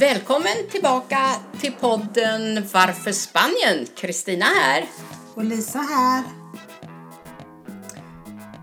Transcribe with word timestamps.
Välkommen 0.00 0.68
tillbaka 0.70 1.18
till 1.58 1.72
podden 1.72 2.54
Varför 2.72 3.12
Spanien? 3.12 3.86
Kristina 3.96 4.44
här. 4.44 4.84
Och 5.34 5.44
Lisa 5.44 5.78
här. 5.78 6.24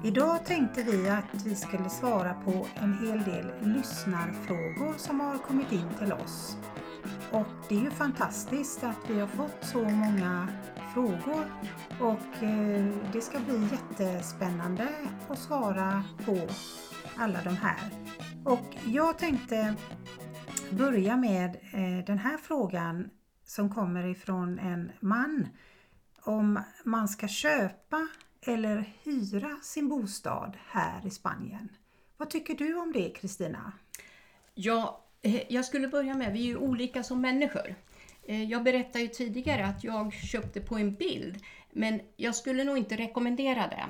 Idag 0.05 0.45
tänkte 0.45 0.83
vi 0.83 1.09
att 1.09 1.45
vi 1.45 1.55
skulle 1.55 1.89
svara 1.89 2.33
på 2.33 2.67
en 2.75 2.93
hel 2.93 3.23
del 3.23 3.75
lyssnarfrågor 3.75 4.95
som 4.97 5.19
har 5.19 5.37
kommit 5.37 5.71
in 5.71 5.89
till 5.99 6.13
oss. 6.13 6.57
Och 7.31 7.47
det 7.69 7.75
är 7.75 7.79
ju 7.79 7.91
fantastiskt 7.91 8.83
att 8.83 9.09
vi 9.09 9.19
har 9.19 9.27
fått 9.27 9.65
så 9.71 9.83
många 9.83 10.47
frågor 10.93 11.45
och 11.99 12.43
eh, 12.43 12.85
det 13.13 13.21
ska 13.21 13.39
bli 13.39 13.67
jättespännande 13.71 14.87
att 15.29 15.39
svara 15.39 16.03
på 16.25 16.39
alla 17.17 17.39
de 17.43 17.57
här. 17.57 17.79
Och 18.45 18.75
jag 18.85 19.17
tänkte 19.17 19.75
börja 20.71 21.17
med 21.17 21.55
eh, 21.55 22.05
den 22.05 22.17
här 22.17 22.37
frågan 22.37 23.09
som 23.45 23.69
kommer 23.73 24.07
ifrån 24.07 24.59
en 24.59 24.91
man. 24.99 25.47
Om 26.21 26.59
man 26.83 27.07
ska 27.07 27.27
köpa 27.27 28.07
eller 28.41 28.93
hyra 29.03 29.57
sin 29.63 29.89
bostad 29.89 30.57
här 30.67 31.07
i 31.07 31.09
Spanien. 31.09 31.69
Vad 32.17 32.29
tycker 32.29 32.55
du 32.55 32.75
om 32.75 32.93
det 32.93 33.09
Kristina? 33.09 33.71
Ja, 34.53 35.05
eh, 35.21 35.53
jag 35.53 35.65
skulle 35.65 35.87
börja 35.87 36.13
med, 36.13 36.33
vi 36.33 36.39
är 36.39 36.45
ju 36.45 36.57
olika 36.57 37.03
som 37.03 37.21
människor. 37.21 37.75
Eh, 38.23 38.43
jag 38.43 38.63
berättade 38.63 38.99
ju 38.99 39.07
tidigare 39.07 39.65
att 39.65 39.83
jag 39.83 40.13
köpte 40.13 40.61
på 40.61 40.75
en 40.75 40.95
bild, 40.95 41.43
men 41.71 42.01
jag 42.15 42.35
skulle 42.35 42.63
nog 42.63 42.77
inte 42.77 42.95
rekommendera 42.95 43.67
det. 43.67 43.85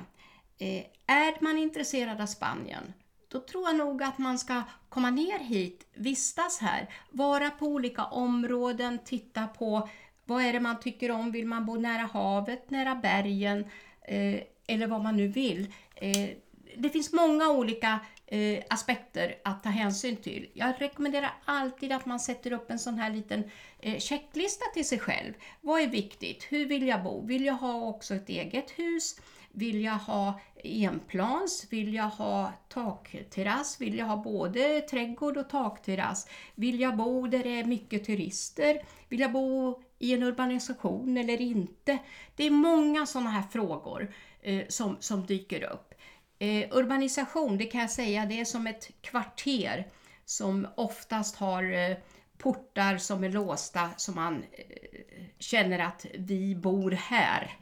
Är 1.06 1.44
man 1.44 1.58
intresserad 1.58 2.20
av 2.20 2.26
Spanien, 2.26 2.92
då 3.28 3.40
tror 3.40 3.68
jag 3.68 3.76
nog 3.76 4.02
att 4.02 4.18
man 4.18 4.38
ska 4.38 4.62
komma 4.88 5.10
ner 5.10 5.38
hit, 5.38 5.86
vistas 5.94 6.58
här, 6.58 6.88
vara 7.10 7.50
på 7.50 7.66
olika 7.66 8.04
områden, 8.04 8.98
titta 9.04 9.46
på 9.46 9.88
vad 10.24 10.42
är 10.42 10.52
det 10.52 10.60
man 10.60 10.80
tycker 10.80 11.10
om, 11.10 11.30
vill 11.30 11.46
man 11.46 11.66
bo 11.66 11.74
nära 11.76 12.06
havet, 12.12 12.70
nära 12.70 12.94
bergen 12.94 13.64
eh, 14.02 14.40
eller 14.66 14.86
vad 14.86 15.02
man 15.02 15.16
nu 15.16 15.28
vill. 15.28 15.72
Eh, 15.94 16.28
det 16.76 16.90
finns 16.90 17.12
många 17.12 17.50
olika 17.50 18.00
eh, 18.26 18.64
aspekter 18.70 19.34
att 19.44 19.62
ta 19.62 19.68
hänsyn 19.68 20.16
till. 20.16 20.50
Jag 20.54 20.74
rekommenderar 20.78 21.34
alltid 21.44 21.92
att 21.92 22.06
man 22.06 22.20
sätter 22.20 22.52
upp 22.52 22.70
en 22.70 22.78
sån 22.78 22.98
här 22.98 23.10
liten 23.10 23.50
eh, 23.80 23.98
checklista 23.98 24.64
till 24.74 24.88
sig 24.88 24.98
själv. 24.98 25.34
Vad 25.60 25.80
är 25.80 25.86
viktigt? 25.86 26.46
Hur 26.48 26.66
vill 26.66 26.88
jag 26.88 27.02
bo? 27.02 27.26
Vill 27.26 27.44
jag 27.44 27.54
ha 27.54 27.80
också 27.80 28.14
ett 28.14 28.28
eget 28.28 28.70
hus? 28.70 29.20
Vill 29.58 29.84
jag 29.84 29.98
ha 29.98 30.40
enplans? 30.64 31.66
Vill 31.70 31.94
jag 31.94 32.08
ha 32.08 32.52
takterrass? 32.68 33.80
Vill 33.80 33.98
jag 33.98 34.06
ha 34.06 34.16
både 34.16 34.80
trädgård 34.80 35.36
och 35.36 35.48
takterrass? 35.48 36.28
Vill 36.54 36.80
jag 36.80 36.96
bo 36.96 37.26
där 37.26 37.42
det 37.42 37.60
är 37.60 37.64
mycket 37.64 38.04
turister? 38.04 38.82
Vill 39.08 39.20
jag 39.20 39.32
bo 39.32 39.82
i 39.98 40.14
en 40.14 40.22
urbanisation 40.22 41.16
eller 41.16 41.40
inte? 41.40 41.98
Det 42.36 42.44
är 42.44 42.50
många 42.50 43.06
sådana 43.06 43.30
här 43.30 43.42
frågor 43.42 44.14
eh, 44.42 44.62
som, 44.68 44.96
som 45.00 45.26
dyker 45.26 45.62
upp. 45.62 45.94
Eh, 46.38 46.68
urbanisation, 46.70 47.58
det 47.58 47.64
kan 47.64 47.80
jag 47.80 47.90
säga, 47.90 48.26
det 48.26 48.40
är 48.40 48.44
som 48.44 48.66
ett 48.66 48.90
kvarter 49.00 49.86
som 50.24 50.66
oftast 50.74 51.36
har 51.36 51.72
eh, 51.72 51.96
portar 52.38 52.98
som 52.98 53.24
är 53.24 53.30
låsta 53.30 53.90
så 53.96 54.12
man 54.12 54.44
eh, 54.52 55.24
känner 55.38 55.78
att 55.78 56.06
vi 56.14 56.54
bor 56.54 56.90
här. 56.90 57.56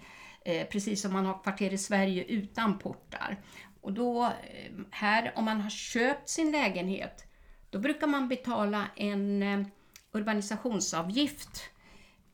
Eh, 0.46 0.66
precis 0.66 1.02
som 1.02 1.12
man 1.12 1.26
har 1.26 1.42
kvarter 1.42 1.72
i 1.72 1.78
Sverige 1.78 2.24
utan 2.24 2.78
portar. 2.78 3.36
Och 3.80 3.92
då, 3.92 4.24
eh, 4.24 4.72
här, 4.90 5.32
om 5.36 5.44
man 5.44 5.60
har 5.60 5.70
köpt 5.70 6.28
sin 6.28 6.52
lägenhet, 6.52 7.24
då 7.70 7.78
brukar 7.78 8.06
man 8.06 8.28
betala 8.28 8.86
en 8.96 9.42
eh, 9.42 9.66
urbanisationsavgift 10.12 11.70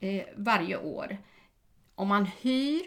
eh, 0.00 0.24
varje 0.36 0.76
år. 0.76 1.18
Om 1.94 2.08
man 2.08 2.26
hyr, 2.26 2.82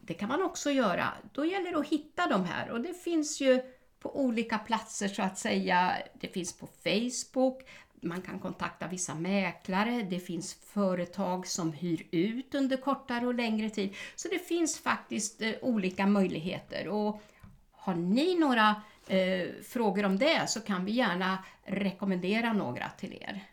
det 0.00 0.14
kan 0.14 0.28
man 0.28 0.42
också 0.42 0.70
göra, 0.70 1.08
då 1.32 1.44
gäller 1.44 1.70
det 1.70 1.78
att 1.78 1.88
hitta 1.88 2.26
de 2.26 2.44
här 2.44 2.70
och 2.70 2.80
det 2.80 2.94
finns 2.94 3.40
ju 3.40 3.62
på 4.00 4.20
olika 4.20 4.58
platser 4.58 5.08
så 5.08 5.22
att 5.22 5.38
säga. 5.38 5.92
Det 6.20 6.28
finns 6.28 6.58
på 6.58 6.66
Facebook, 6.66 7.62
man 8.04 8.22
kan 8.22 8.38
kontakta 8.38 8.88
vissa 8.88 9.14
mäklare, 9.14 10.02
det 10.10 10.18
finns 10.18 10.54
företag 10.54 11.46
som 11.46 11.72
hyr 11.72 12.06
ut 12.10 12.54
under 12.54 12.76
kortare 12.76 13.26
och 13.26 13.34
längre 13.34 13.70
tid. 13.70 13.94
Så 14.14 14.28
det 14.28 14.38
finns 14.38 14.78
faktiskt 14.78 15.42
eh, 15.42 15.52
olika 15.62 16.06
möjligheter. 16.06 16.88
Och 16.88 17.22
har 17.72 17.94
ni 17.94 18.38
några 18.38 18.82
eh, 19.06 19.48
frågor 19.62 20.04
om 20.04 20.18
det 20.18 20.50
så 20.50 20.60
kan 20.60 20.84
vi 20.84 20.92
gärna 20.92 21.38
rekommendera 21.64 22.52
några 22.52 22.88
till 22.88 23.18
er. 23.20 23.44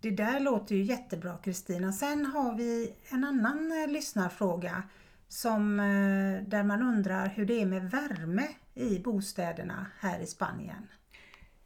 Det 0.00 0.10
där 0.10 0.40
låter 0.40 0.74
ju 0.74 0.82
jättebra 0.82 1.38
Kristina. 1.38 1.92
Sen 1.92 2.26
har 2.26 2.54
vi 2.54 2.94
en 3.08 3.24
annan 3.24 3.82
eh, 3.82 3.88
lyssnarfråga 3.88 4.82
som, 5.28 5.80
eh, 5.80 6.48
där 6.48 6.62
man 6.62 6.82
undrar 6.82 7.28
hur 7.28 7.46
det 7.46 7.62
är 7.62 7.66
med 7.66 7.90
värme 7.90 8.48
i 8.74 8.98
bostäderna 8.98 9.86
här 10.00 10.20
i 10.20 10.26
Spanien. 10.26 10.88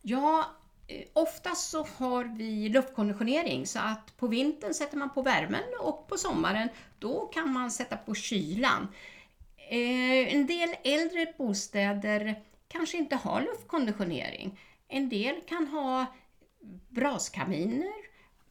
Ja, 0.02 0.46
Eh, 0.90 1.06
oftast 1.12 1.70
så 1.70 1.86
har 1.96 2.24
vi 2.24 2.68
luftkonditionering 2.68 3.66
så 3.66 3.78
att 3.78 4.16
på 4.16 4.26
vintern 4.26 4.74
sätter 4.74 4.96
man 4.96 5.10
på 5.10 5.22
värmen 5.22 5.62
och 5.80 6.08
på 6.08 6.16
sommaren 6.16 6.68
då 6.98 7.26
kan 7.26 7.52
man 7.52 7.70
sätta 7.70 7.96
på 7.96 8.14
kylan. 8.14 8.88
Eh, 9.56 10.34
en 10.34 10.46
del 10.46 10.68
äldre 10.84 11.34
bostäder 11.38 12.42
kanske 12.68 12.96
inte 12.96 13.16
har 13.16 13.40
luftkonditionering. 13.40 14.60
En 14.88 15.08
del 15.08 15.40
kan 15.48 15.66
ha 15.66 16.06
braskaminer 16.88 17.92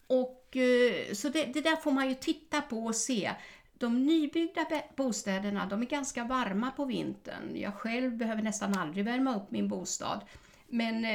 och 0.07 0.57
eh, 0.57 1.13
så 1.13 1.29
det, 1.29 1.45
det 1.45 1.61
där 1.61 1.75
får 1.75 1.91
man 1.91 2.09
ju 2.09 2.15
titta 2.15 2.61
på 2.61 2.85
och 2.85 2.95
se. 2.95 3.31
De 3.73 4.05
nybyggda 4.05 4.65
bostäderna 4.95 5.65
de 5.65 5.81
är 5.81 5.85
ganska 5.85 6.23
varma 6.23 6.71
på 6.71 6.85
vintern. 6.85 7.55
Jag 7.55 7.73
själv 7.73 8.17
behöver 8.17 8.41
nästan 8.41 8.77
aldrig 8.77 9.05
värma 9.05 9.35
upp 9.35 9.51
min 9.51 9.67
bostad. 9.67 10.21
Men 10.67 11.05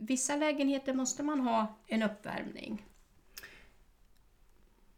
vissa 0.00 0.36
lägenheter 0.36 0.94
måste 0.94 1.22
man 1.22 1.40
ha 1.40 1.76
en 1.86 2.02
uppvärmning. 2.02 2.82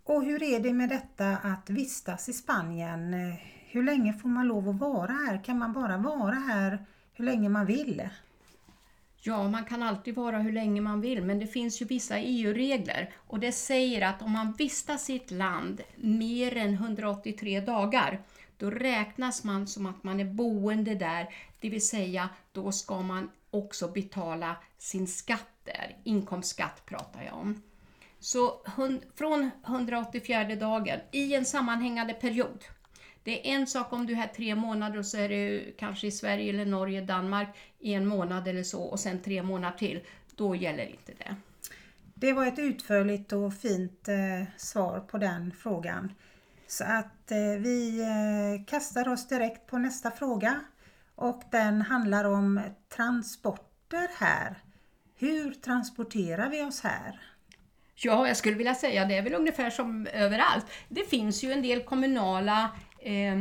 Och 0.04 0.24
hur 0.24 0.42
är 0.42 0.60
det 0.60 0.72
med 0.72 0.88
detta 0.88 1.36
att 1.36 1.70
vistas 1.70 2.28
i 2.28 2.32
Spanien? 2.32 3.34
Hur 3.66 3.82
länge 3.82 4.12
får 4.12 4.28
man 4.28 4.46
lov 4.46 4.68
att 4.68 4.78
vara 4.78 5.12
här? 5.12 5.44
Kan 5.44 5.58
man 5.58 5.72
bara 5.72 5.96
vara 5.96 6.34
här 6.34 6.84
hur 7.12 7.24
länge 7.24 7.48
man 7.48 7.66
vill? 7.66 8.08
Ja, 9.22 9.48
man 9.48 9.64
kan 9.64 9.82
alltid 9.82 10.14
vara 10.14 10.38
hur 10.38 10.52
länge 10.52 10.80
man 10.80 11.00
vill, 11.00 11.22
men 11.22 11.38
det 11.38 11.46
finns 11.46 11.82
ju 11.82 11.86
vissa 11.86 12.18
EU-regler 12.18 13.12
och 13.16 13.40
det 13.40 13.52
säger 13.52 14.06
att 14.08 14.22
om 14.22 14.32
man 14.32 14.52
vistas 14.52 15.10
i 15.10 15.16
ett 15.16 15.30
land 15.30 15.80
mer 15.96 16.56
än 16.56 16.74
183 16.74 17.60
dagar, 17.60 18.20
då 18.56 18.70
räknas 18.70 19.44
man 19.44 19.66
som 19.66 19.86
att 19.86 20.04
man 20.04 20.20
är 20.20 20.24
boende 20.24 20.94
där, 20.94 21.28
det 21.60 21.70
vill 21.70 21.86
säga 21.86 22.28
då 22.52 22.72
ska 22.72 23.02
man 23.02 23.30
också 23.50 23.88
betala 23.88 24.56
sin 24.78 25.06
skatt 25.06 25.48
där, 25.64 25.96
inkomstskatt 26.04 26.86
pratar 26.86 27.22
jag 27.22 27.34
om. 27.34 27.62
Så 28.18 28.60
från 29.14 29.50
184 29.66 30.56
dagen 30.56 31.00
i 31.12 31.34
en 31.34 31.44
sammanhängande 31.44 32.14
period. 32.14 32.64
Det 33.24 33.50
är 33.50 33.54
en 33.54 33.66
sak 33.66 33.92
om 33.92 34.06
du 34.06 34.12
är 34.12 34.16
här 34.16 34.32
tre 34.36 34.54
månader 34.54 34.98
och 34.98 35.06
så 35.06 35.18
är 35.18 35.28
du 35.28 35.74
kanske 35.78 36.06
i 36.06 36.10
Sverige 36.10 36.52
eller 36.52 36.66
Norge, 36.66 37.00
Danmark 37.00 37.48
i 37.78 37.94
en 37.94 38.06
månad 38.06 38.48
eller 38.48 38.62
så 38.62 38.82
och 38.82 39.00
sen 39.00 39.22
tre 39.22 39.42
månader 39.42 39.78
till. 39.78 40.00
Då 40.36 40.56
gäller 40.56 40.86
inte 40.86 41.12
det. 41.12 41.36
Det 42.14 42.32
var 42.32 42.46
ett 42.46 42.58
utförligt 42.58 43.32
och 43.32 43.54
fint 43.54 44.08
eh, 44.08 44.48
svar 44.56 45.00
på 45.00 45.18
den 45.18 45.52
frågan. 45.52 46.12
Så 46.66 46.84
att 46.84 47.30
eh, 47.30 47.60
vi 47.60 48.00
eh, 48.00 48.66
kastar 48.66 49.08
oss 49.08 49.28
direkt 49.28 49.66
på 49.66 49.78
nästa 49.78 50.10
fråga 50.10 50.60
och 51.20 51.42
den 51.50 51.82
handlar 51.82 52.24
om 52.24 52.60
transporter 52.96 54.08
här. 54.18 54.58
Hur 55.16 55.52
transporterar 55.52 56.50
vi 56.50 56.62
oss 56.62 56.80
här? 56.80 57.20
Ja, 57.94 58.28
jag 58.28 58.36
skulle 58.36 58.56
vilja 58.56 58.74
säga 58.74 59.04
det 59.04 59.14
är 59.14 59.22
väl 59.22 59.34
ungefär 59.34 59.70
som 59.70 60.06
överallt. 60.06 60.66
Det 60.88 61.10
finns 61.10 61.44
ju 61.44 61.52
en 61.52 61.62
del 61.62 61.82
kommunala 61.82 62.70
eh, 62.98 63.36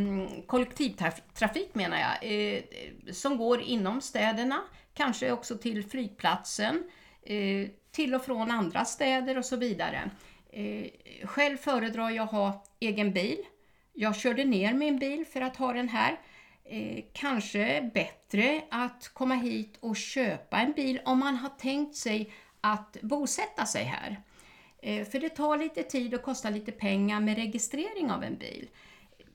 kollektivtrafik 0.47 1.75
menar 1.75 1.97
jag, 1.97 2.31
eh, 2.31 2.61
som 3.11 3.37
går 3.37 3.61
inom 3.61 4.01
städerna, 4.01 4.61
kanske 4.93 5.31
också 5.31 5.57
till 5.57 5.85
flygplatsen, 5.89 6.83
eh, 7.23 7.67
till 7.91 8.15
och 8.15 8.25
från 8.25 8.51
andra 8.51 8.85
städer 8.85 9.37
och 9.37 9.45
så 9.45 9.55
vidare. 9.55 10.11
Eh, 10.53 10.87
själv 11.27 11.57
föredrar 11.57 12.09
jag 12.09 12.23
att 12.23 12.31
ha 12.31 12.63
egen 12.79 13.13
bil. 13.13 13.37
Jag 13.93 14.15
körde 14.15 14.45
ner 14.45 14.73
min 14.73 14.99
bil 14.99 15.25
för 15.25 15.41
att 15.41 15.57
ha 15.57 15.73
den 15.73 15.89
här 15.89 16.19
eh, 16.69 17.03
kanske 17.13 17.91
bättre 17.93 18.61
att 18.69 19.09
komma 19.13 19.35
hit 19.35 19.77
och 19.79 19.95
köpa 19.95 20.59
en 20.59 20.71
bil 20.71 21.01
om 21.05 21.19
man 21.19 21.35
har 21.35 21.49
tänkt 21.49 21.95
sig 21.95 22.33
att 22.61 22.97
bosätta 23.01 23.65
sig 23.65 23.83
här. 23.83 24.21
Eh, 24.81 25.07
för 25.07 25.19
det 25.19 25.29
tar 25.29 25.57
lite 25.57 25.83
tid 25.83 26.13
och 26.13 26.21
kostar 26.21 26.51
lite 26.51 26.71
pengar 26.71 27.19
med 27.19 27.35
registrering 27.35 28.11
av 28.11 28.23
en 28.23 28.37
bil. 28.37 28.69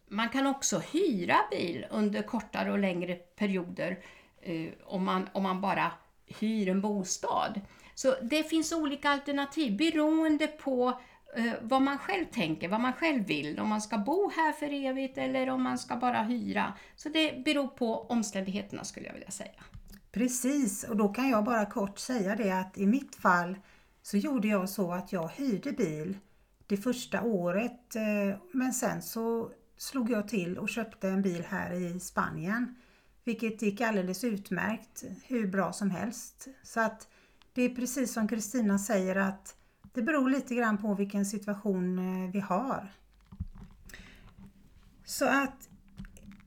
Man 0.08 0.28
kan 0.28 0.46
också 0.46 0.78
hyra 0.78 1.36
bil 1.50 1.86
under 1.90 2.22
kortare 2.22 2.72
och 2.72 2.78
längre 2.78 3.14
perioder 3.14 3.98
eh, 4.42 4.69
om, 4.84 5.04
man, 5.04 5.28
om 5.32 5.42
man 5.42 5.60
bara 5.60 5.92
hyr 6.26 6.69
en 6.69 6.81
bostad. 6.81 7.60
Så 7.94 8.14
det 8.22 8.42
finns 8.42 8.72
olika 8.72 9.08
alternativ 9.08 9.76
beroende 9.76 10.46
på 10.46 11.00
Eh, 11.36 11.52
vad 11.62 11.82
man 11.82 11.98
själv 11.98 12.25
tänker, 12.25 12.69
vad 12.69 12.81
man 12.81 12.92
själv 12.92 13.26
vill. 13.26 13.60
Om 13.60 13.69
man 13.69 13.81
ska 13.81 13.98
bo 13.98 14.31
här 14.36 14.52
för 14.52 14.86
evigt 14.86 15.19
eller 15.19 15.50
om 15.50 15.62
man 15.62 15.78
ska 15.78 15.96
bara 15.96 16.22
hyra. 16.22 16.72
Så 16.96 17.08
det 17.08 17.44
beror 17.44 17.69
på 17.69 18.02
omständigheterna 18.02 18.84
skulle 18.84 19.06
jag 19.06 19.14
vilja 19.14 19.31
säga. 19.31 19.64
Precis, 20.12 20.84
och 20.84 20.96
då 20.96 21.08
kan 21.08 21.28
jag 21.28 21.44
bara 21.44 21.66
kort 21.66 21.98
säga 21.98 22.36
det 22.36 22.50
att 22.50 22.78
i 22.78 22.86
mitt 22.86 23.16
fall 23.16 23.58
så 24.02 24.16
gjorde 24.16 24.48
jag 24.48 24.69
så 24.69 24.92
att 24.92 25.12
jag 25.12 25.28
hyrde 25.28 25.72
bil 25.72 26.19
det 26.66 26.76
första 26.76 27.22
året 27.22 27.96
eh, 27.96 28.38
men 28.52 28.72
sen 28.72 29.02
så 29.02 29.50
slog 29.76 30.10
jag 30.10 30.28
till 30.28 30.58
och 30.58 30.69
köpte 30.69 31.08
en 31.08 31.22
bil 31.22 31.44
här 31.48 31.72
i 31.72 32.00
Spanien. 32.00 32.75
Vilket 33.25 33.62
gick 33.62 33.81
alldeles 33.81 34.25
utmärkt, 34.25 35.04
hur 35.26 35.46
bra 35.46 35.72
som 35.72 35.90
helst. 35.90 36.48
Så 36.62 36.81
att 36.81 37.08
det 37.52 37.62
är 37.62 37.75
precis 37.75 38.12
som 38.12 38.28
Kristina 38.28 38.78
säger 38.78 39.16
att 39.16 39.56
det 39.94 40.02
beror 40.02 40.31
lite 40.31 40.55
grann 40.55 40.79
på 40.79 40.94
vilken 40.94 41.26
situation 41.26 41.99
eh, 41.99 42.31
vi 42.31 42.41
har. 42.41 42.93
Så 45.05 45.25
att 45.25 45.69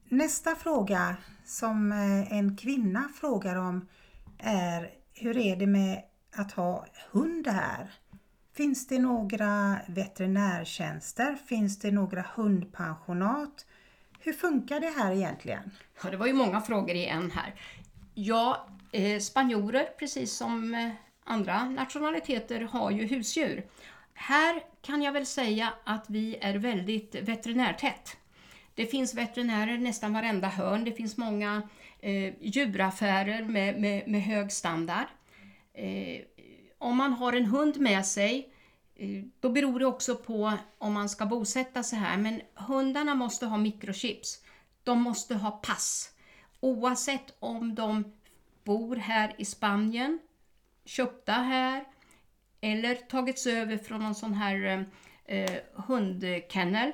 nästa 0.10 0.56
fråga 0.56 1.18
som 1.46 1.92
eh, 1.92 2.34
en 2.34 2.58
kvinna 2.58 3.10
frågar 3.16 3.56
om 3.56 3.88
är 4.40 4.92
hur 5.14 5.38
är 5.38 5.56
det 5.56 5.68
med 5.68 6.04
att 6.36 6.52
ha 6.52 6.86
hund 7.12 7.48
här? 7.48 7.92
Finns 8.54 8.88
det 8.88 9.00
några 9.00 9.78
veterinärtjänster? 9.88 11.36
Finns 11.36 11.80
det 11.80 11.92
några 11.92 12.26
hundpensionat? 12.36 13.66
Hur 14.20 14.34
funkar 14.34 14.80
det 14.80 14.94
här 14.98 15.12
egentligen? 15.12 15.72
Ja, 16.04 16.10
det 16.10 16.18
var 16.18 16.28
ju 16.28 16.34
många 16.34 16.62
frågor 16.62 16.96
i 16.96 17.06
en 17.06 17.32
här. 17.32 17.54
Ja, 18.14 18.68
eh, 18.92 19.20
spanjorer, 19.20 19.84
precis 20.00 20.38
som 20.38 20.74
eh, 20.74 20.92
andra 21.28 21.70
nationaliteter, 21.70 22.62
har 22.62 22.92
ju 22.92 23.06
husdjur. 23.06 23.66
Här 24.14 24.64
kan 24.82 25.02
jag 25.02 25.12
väl 25.12 25.26
säga 25.26 25.74
att 25.84 26.06
vi 26.10 26.38
är 26.42 26.56
väldigt 26.56 27.16
veterinärtätt. 27.16 28.18
Det 28.76 28.86
finns 28.86 29.14
veterinärer 29.14 29.78
nästan 29.78 30.14
varenda 30.14 30.48
hörn. 30.48 30.84
Det 30.84 30.92
finns 30.92 31.18
många 31.18 31.62
eh, 32.00 32.34
djuraffärer 32.42 33.44
med, 33.44 33.82
med, 33.82 34.08
med 34.08 34.22
hög 34.22 34.52
standard. 34.52 35.08
Eh, 35.74 36.22
om 36.78 36.98
man 36.98 37.14
har 37.14 37.34
en 37.34 37.46
hund 37.46 37.80
med 37.80 38.06
sig, 38.06 38.50
eh, 38.96 39.24
då 39.40 39.50
beror 39.50 39.80
det 39.80 39.86
också 39.86 40.16
på 40.16 40.54
om 40.78 40.94
man 40.94 41.10
ska 41.10 41.26
bosätta 41.26 41.84
sig 41.84 42.00
här, 42.00 42.18
men 42.18 42.42
hundarna 42.54 43.16
måste 43.16 43.46
ha 43.46 43.58
mikrochips. 43.58 44.42
De 44.84 45.02
måste 45.02 45.36
ha 45.36 45.52
pass. 45.52 46.12
Oavsett 46.60 47.36
om 47.40 47.76
de 47.76 48.14
bor 48.64 48.96
här 48.96 49.36
i 49.38 49.46
Spanien, 49.46 50.20
köpta 50.88 51.32
här 51.32 51.84
eller 52.62 52.96
tagits 52.96 53.48
över 53.48 53.78
från 53.78 54.02
någon 54.02 54.16
sån 54.16 54.34
här 54.34 54.66
eh, 54.66 55.40
eh, 55.40 55.60
hundkennel 55.88 56.92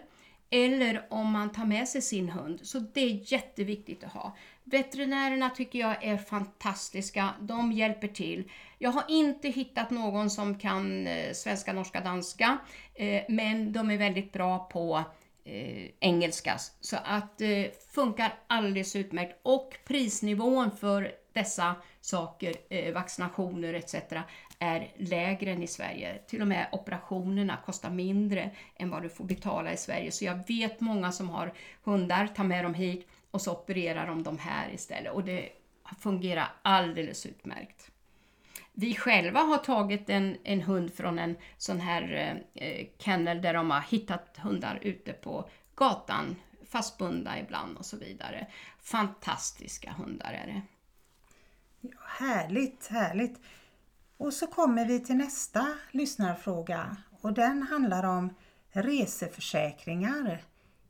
eller 0.49 1.07
om 1.09 1.31
man 1.31 1.51
tar 1.51 1.65
med 1.65 1.87
sig 1.87 2.01
sin 2.01 2.29
hund. 2.29 2.59
Så 2.63 2.79
det 2.79 3.01
är 3.01 3.33
jätteviktigt 3.33 4.03
att 4.03 4.13
ha. 4.13 4.35
Veterinärerna 4.63 5.49
tycker 5.49 5.79
jag 5.79 6.03
är 6.03 6.17
fantastiska. 6.17 7.29
De 7.39 7.71
hjälper 7.71 8.07
till. 8.07 8.51
Jag 8.77 8.91
har 8.91 9.03
inte 9.07 9.49
hittat 9.49 9.89
någon 9.89 10.29
som 10.29 10.59
kan 10.59 11.07
eh, 11.07 11.33
svenska, 11.33 11.73
norska, 11.73 12.01
danska, 12.01 12.57
eh, 12.95 13.23
men 13.29 13.73
de 13.73 13.91
är 13.91 13.97
väldigt 13.97 14.31
bra 14.31 14.59
på 14.59 15.03
eh, 15.45 15.89
engelska. 15.99 16.57
Så 16.81 16.97
att 17.03 17.37
det 17.37 17.65
eh, 17.65 17.71
funkar 17.89 18.33
alldeles 18.47 18.95
utmärkt. 18.95 19.39
Och 19.43 19.77
prisnivån 19.85 20.71
för 20.71 21.11
dessa 21.33 21.75
saker, 22.01 22.55
eh, 22.69 22.93
vaccinationer 22.93 23.73
etc. 23.73 23.95
är 24.59 24.91
lägre 24.97 25.51
än 25.51 25.63
i 25.63 25.67
Sverige. 25.67 26.17
Till 26.27 26.41
och 26.41 26.47
med 26.47 26.67
operationerna 26.71 27.57
kostar 27.65 27.89
mindre 27.89 28.51
än 28.75 28.89
vad 28.89 29.01
du 29.01 29.09
får 29.09 29.25
betala 29.25 29.73
i 29.73 29.77
Sverige. 29.77 30.11
Så 30.11 30.25
jag 30.25 30.47
vet 30.47 30.79
många 30.79 31.11
som 31.11 31.29
har 31.29 31.53
hundar, 31.83 32.27
tar 32.27 32.43
med 32.43 32.65
dem 32.65 32.73
hit 32.73 33.07
och 33.31 33.41
så 33.41 33.51
opererar 33.51 34.07
de 34.07 34.23
dem 34.23 34.37
här 34.37 34.73
istället. 34.73 35.13
Och 35.13 35.23
det 35.23 35.49
fungerar 35.99 36.47
alldeles 36.61 37.25
utmärkt. 37.25 37.92
Vi 38.75 38.95
själva 38.95 39.39
har 39.39 39.57
tagit 39.57 40.09
en, 40.09 40.37
en 40.43 40.61
hund 40.61 40.93
från 40.93 41.19
en 41.19 41.37
sån 41.57 41.79
här 41.79 42.43
eh, 42.53 42.87
kennel 42.97 43.41
där 43.41 43.53
de 43.53 43.71
har 43.71 43.81
hittat 43.81 44.37
hundar 44.37 44.79
ute 44.81 45.13
på 45.13 45.49
gatan, 45.75 46.35
fastbundna 46.69 47.39
ibland 47.39 47.77
och 47.77 47.85
så 47.85 47.97
vidare. 47.97 48.47
Fantastiska 48.79 49.91
hundar 49.91 50.33
är 50.33 50.47
det. 50.47 50.61
Ja, 51.81 51.99
härligt, 52.05 52.87
härligt. 52.87 53.41
Och 54.17 54.33
så 54.33 54.47
kommer 54.47 54.85
vi 54.85 54.99
till 54.99 55.15
nästa 55.15 55.67
lyssnarfråga 55.91 56.97
och 57.21 57.33
den 57.33 57.63
handlar 57.63 58.03
om 58.03 58.35
reseförsäkringar. 58.71 60.43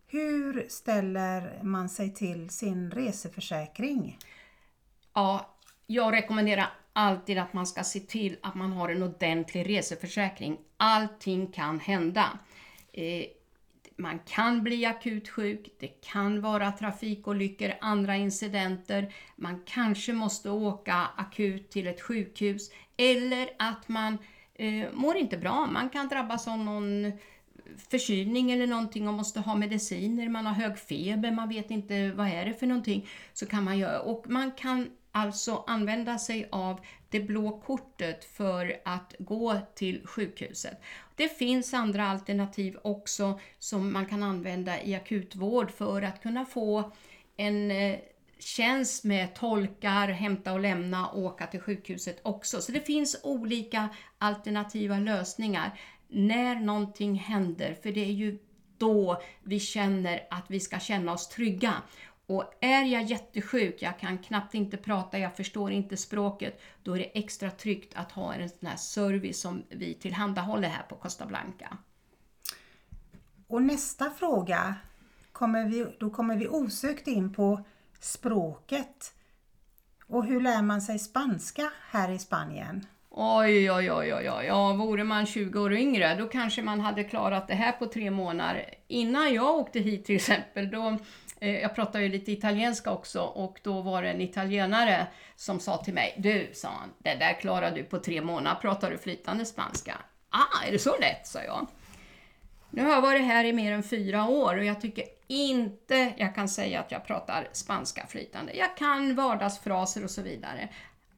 Hur 0.07 0.65
ställer 0.69 1.59
man 1.63 1.89
sig 1.89 2.13
till 2.13 2.50
sin 2.50 2.91
reseförsäkring? 2.91 4.18
Ja, 5.13 5.56
jag 5.88 6.13
rekommenderar 6.13 6.69
alltid 6.94 7.38
att 7.38 7.54
man 7.54 7.68
ska 7.68 7.84
se 7.84 8.00
till 8.00 8.38
att 8.42 8.56
man 8.56 8.72
har 8.72 8.90
en 8.90 9.04
ordentlig 9.04 9.69
reseförsäkring. 9.69 10.57
Allting 10.78 11.48
kan 11.48 11.80
hända. 11.80 12.40
Eh, 12.94 13.25
man 13.95 14.19
kan 14.19 14.63
bli 14.63 14.86
akut 14.86 15.30
sjuk, 15.30 15.69
det 15.80 15.88
kan 15.88 16.42
vara 16.42 16.72
trafikolyckor, 16.72 17.74
andra 17.81 18.16
incidenter, 18.16 19.13
man 19.36 19.62
kanske 19.66 20.13
måste 20.13 20.50
åka 20.50 21.07
akut 21.18 21.69
till 21.72 21.88
ett 21.88 22.01
sjukhus 22.01 22.72
eller 22.98 23.50
att 23.60 23.89
man 23.89 24.18
eh, 24.56 24.86
mår 24.94 25.18
inte 25.18 25.38
bra. 25.38 25.66
Man 25.66 25.89
kan 25.89 26.07
drabbas 26.07 26.48
av 26.48 26.57
någon 26.57 27.12
förkylning 27.89 28.51
eller 28.51 28.68
någonting 28.68 29.07
och 29.07 29.13
måste 29.13 29.39
ha 29.39 29.56
mediciner, 29.56 30.30
man 30.30 30.46
har 30.46 30.54
hög 30.54 30.78
feber, 30.78 31.31
man 31.31 31.50
vet 31.50 31.72
inte 31.72 32.12
vad 32.12 32.28
är 32.28 32.46
det 32.46 32.54
för 32.54 32.68
någonting. 32.68 33.07
Så 33.34 33.46
kan 33.46 33.63
man 33.63 33.78
göra, 33.78 34.01
och 34.01 34.25
man 34.30 34.51
kan 34.51 34.89
alltså 35.13 35.63
använda 35.68 36.19
sig 36.19 36.48
av 36.51 36.80
det 37.10 37.19
blå 37.19 37.62
kortet 37.65 38.25
för 38.25 38.81
att 38.86 39.15
gå 39.19 39.57
till 39.75 40.07
sjukhuset. 40.07 40.81
Det 41.15 41.38
finns 41.38 41.74
andra 41.74 42.07
alternativ 42.07 42.77
också 42.81 43.39
som 43.60 43.94
man 43.94 44.06
kan 44.06 44.24
använda 44.24 44.83
i 44.83 44.95
akutvård 44.95 45.71
för 45.71 46.01
att 46.01 46.21
kunna 46.21 46.45
få 46.45 46.92
en 47.38 47.71
eh, 47.71 48.00
tjänst 48.39 49.04
med 49.04 49.36
tolkar, 49.36 50.08
hämta 50.08 50.53
och 50.53 50.60
lämna 50.60 51.08
och 51.08 51.22
åka 51.22 51.48
till 51.48 51.60
sjukhuset 51.60 52.20
också. 52.24 52.62
Så 52.62 52.72
det 52.72 52.86
finns 52.86 53.20
olika 53.24 53.89
alternativa 54.17 55.00
lösningar 55.00 55.79
när 56.08 56.55
någonting 56.55 57.15
händer, 57.15 57.75
för 57.84 57.91
det 57.91 58.01
är 58.01 58.12
ju 58.12 58.39
då 58.77 59.22
vi 59.43 59.60
känner 59.60 60.27
att 60.29 60.46
vi 60.48 60.60
ska 60.60 60.79
känna 60.79 61.13
oss 61.13 61.29
trygga. 61.29 61.74
Och 62.34 62.54
är 62.60 62.84
jag 62.84 63.04
jättesjuk, 63.04 63.82
jag 63.82 64.00
kan 64.00 64.18
knappt 64.18 64.54
inte 64.54 64.78
prata, 64.78 65.20
jag 65.20 65.36
förstår 65.36 65.72
inte 65.72 65.98
språket, 65.98 66.62
då 66.84 66.94
är 66.94 67.00
det 67.00 67.20
extra 67.20 67.52
tryggt 67.52 67.94
att 67.96 68.12
ha 68.12 68.34
en 68.34 68.50
sån 68.50 68.68
här 68.68 68.78
service 68.78 69.42
som 69.42 69.63
vi 69.70 69.94
tillhandahåller 69.94 70.70
här 70.70 70.84
på 70.84 70.96
Costa 70.96 71.25
Blanca. 71.25 71.78
Och 73.48 73.62
nästa 73.62 74.10
fråga, 74.10 74.75
kommer 75.32 75.66
vi, 75.66 75.86
då 76.00 76.10
kommer 76.10 76.36
vi 76.36 76.48
osökt 76.48 77.08
in 77.08 77.34
på 77.34 77.63
språket. 78.00 79.13
Och 80.08 80.25
hur 80.25 80.42
lär 80.42 80.62
man 80.62 80.82
sig 80.82 81.00
spanska 81.00 81.72
här 81.92 82.12
i 82.12 82.20
Spanien? 82.20 82.86
Oj, 83.16 83.72
oj, 83.72 83.92
oj, 83.92 84.13
oj, 84.13 84.32
oj. 84.32 84.46
Ja, 84.46 84.74
vore 84.74 85.04
man 85.04 85.25
20 85.25 85.60
år 85.60 85.74
yngre, 85.74 86.16
då 86.16 86.28
kanske 86.28 86.62
man 86.62 86.80
hade 86.80 87.04
klarat 87.04 87.48
det 87.48 87.54
här 87.54 87.72
på 87.72 87.86
tre 87.86 88.12
månader. 88.12 88.74
Innan 88.88 89.34
jag 89.34 89.56
åkte 89.56 89.80
hit 89.80 90.06
till 90.06 90.16
exempel, 90.16 90.70
då 90.70 90.98
Eh, 91.43 91.59
jag 91.59 91.75
pratar 91.75 92.00
ju 92.00 92.09
lite 92.09 92.31
italienska 92.31 92.91
också 92.91 93.21
och 93.21 93.59
då 93.63 93.81
var 93.81 94.01
det 94.01 94.09
en 94.09 94.21
italienare 94.21 95.07
som 95.35 95.59
sa 95.59 95.77
till 95.77 95.93
mig, 95.93 96.15
du, 96.17 96.50
sa 96.53 96.67
han, 96.67 96.93
det 96.97 97.15
där 97.15 97.39
klarar 97.39 97.71
du 97.71 97.83
på 97.83 98.00
tre 98.00 98.21
månader, 98.21 98.62
pratar 98.62 98.91
du 98.91 98.97
flytande 98.97 99.45
spanska? 99.45 99.97
Ah, 100.29 100.67
är 100.67 100.71
det 100.71 100.79
så 100.79 100.97
lätt, 101.00 101.27
sa 101.27 101.43
jag. 101.43 101.67
Nu 102.69 102.83
har 102.83 102.91
jag 102.91 103.01
varit 103.01 103.25
här 103.25 103.45
i 103.45 103.53
mer 103.53 103.71
än 103.71 103.83
fyra 103.83 104.27
år 104.27 104.57
och 104.57 104.65
jag 104.65 104.81
tycker 104.81 105.05
inte 105.27 106.13
jag 106.17 106.35
kan 106.35 106.50
säga 106.50 106.79
att 106.79 106.91
jag 106.91 107.05
pratar 107.05 107.47
spanska 107.51 108.07
flytande. 108.07 108.53
Jag 108.53 108.77
kan 108.77 109.15
vardagsfraser 109.15 110.03
och 110.03 110.12
så 110.12 110.21
vidare. 110.21 110.69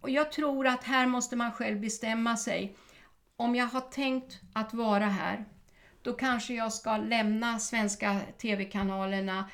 Och 0.01 0.09
jag 0.09 0.31
tror 0.31 0.67
att 0.67 0.83
här 0.83 1.05
måste 1.05 1.35
man 1.35 1.51
själv 1.51 1.79
bestämma 1.79 2.37
sig. 2.37 2.75
Om 3.35 3.55
jag 3.55 3.65
har 3.65 3.81
tänkt 3.81 4.39
att 4.53 4.73
vara 4.73 5.05
här, 5.05 5.45
då 6.01 6.13
kanske 6.13 6.53
jag 6.53 6.73
ska 6.73 6.97
lämna 6.97 7.59
svenska 7.59 8.19
TV-kanalerna, 8.37 9.45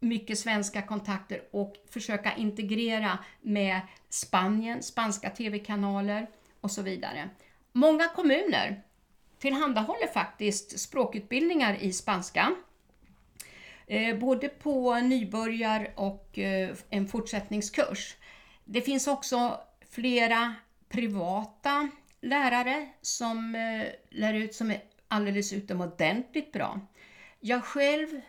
mycket 0.00 0.38
svenska 0.38 0.82
kontakter 0.82 1.42
och 1.50 1.74
försöka 1.90 2.36
integrera 2.36 3.18
med 3.40 3.80
Spanien, 4.08 4.82
spanska 4.82 5.30
TV-kanaler 5.30 6.26
och 6.60 6.70
så 6.70 6.82
vidare. 6.82 7.28
Många 7.72 8.08
kommuner 8.08 8.82
tillhandahåller 9.38 10.06
faktiskt 10.06 10.78
språkutbildningar 10.80 11.76
i 11.80 11.92
spanska. 11.92 12.52
Eh, 13.86 14.18
både 14.18 14.48
på 14.48 14.94
nybörjar 14.94 15.92
och 15.94 16.38
eh, 16.38 16.70
en 16.90 17.08
fortsättningskurs. 17.08 18.16
Det 18.64 18.80
finns 18.80 19.06
också 19.06 19.60
flera 19.90 20.54
privata 20.88 21.88
lärare 22.20 22.88
som 23.00 23.54
eh, 23.54 23.86
lär 24.10 24.34
ut 24.34 24.54
som 24.54 24.70
är 24.70 24.82
alldeles 25.08 25.52
utomordentligt 25.52 26.52
bra. 26.52 26.80
Jag 27.40 27.64
själv 27.64 28.20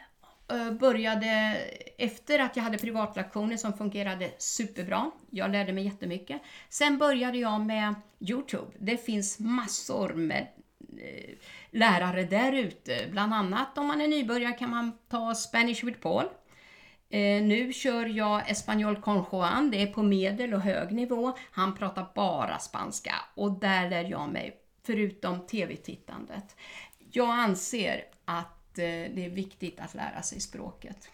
Eh, 0.52 0.72
började 0.72 1.58
efter 1.98 2.40
att 2.40 2.56
jag 2.56 2.64
hade 2.64 2.78
privatlektioner 2.78 3.58
som 3.58 3.74
fungerade 3.74 4.32
superbra. 4.38 5.12
Jag 5.30 5.52
lärde 5.52 5.74
mig 5.74 5.84
jättemycket. 5.84 6.42
Sen 6.70 6.98
började 6.98 7.38
jag 7.38 7.62
med 7.62 7.96
Youtube. 8.20 8.72
Det 8.80 8.98
finns 8.98 9.40
massor 9.40 10.14
med 10.14 10.48
eh, 10.80 11.38
lärare 11.72 12.24
där 12.24 12.54
ute. 12.54 13.08
Bland 13.12 13.34
annat 13.34 13.78
om 13.78 13.88
man 13.88 14.02
är 14.02 14.08
nybörjare 14.08 14.54
kan 14.54 14.70
man 14.70 14.92
ta 15.10 15.36
Spanish 15.36 15.86
with 15.86 16.00
Paul. 16.00 16.26
Eh, 17.10 17.44
nu 17.44 17.74
kör 17.74 18.06
jag 18.06 18.52
Espanol 18.52 19.02
con 19.02 19.26
Juan, 19.32 19.72
det 19.72 19.82
är 19.82 19.88
på 19.88 20.04
medel 20.04 20.54
och 20.54 20.62
hög 20.62 20.92
nivå. 20.92 21.38
Han 21.52 21.76
pratar 21.76 22.08
bara 22.16 22.60
spanska 22.60 23.16
och 23.36 23.60
där 23.60 23.90
lär 23.90 24.04
jag 24.04 24.30
mig, 24.30 24.58
förutom 24.86 25.48
tv-tittandet. 25.48 26.56
Jag 27.12 27.30
anser 27.30 28.04
att 28.26 28.61
det 28.76 29.26
är 29.26 29.30
viktigt 29.30 29.80
att 29.80 29.94
lära 29.94 30.22
sig 30.22 30.40
språket. 30.40 31.10